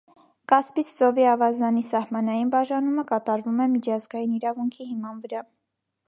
Կասպից 0.51 0.87
ծովի 0.99 1.25
ավազանի 1.31 1.83
սահմանային 1.87 2.49
բաժանումը 2.55 3.03
կատարվում 3.11 3.61
է 3.65 3.67
միջազգային 3.73 4.33
իրավունքի 4.39 4.89
հիման 4.93 5.21
վրա։ 5.27 5.43